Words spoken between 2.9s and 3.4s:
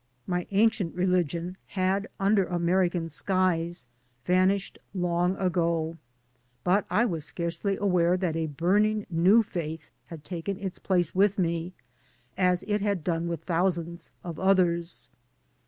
THE SOUL OF THE GHETTO